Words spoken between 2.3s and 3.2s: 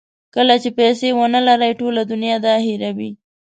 دا هیروي.